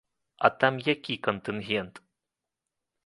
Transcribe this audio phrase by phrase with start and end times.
[0.47, 2.03] А там які кантынгент?